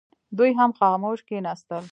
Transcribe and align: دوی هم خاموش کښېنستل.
دوی 0.37 0.51
هم 0.59 0.71
خاموش 0.79 1.19
کښېنستل. 1.27 1.83